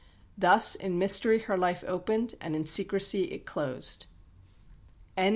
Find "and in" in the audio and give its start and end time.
2.41-2.65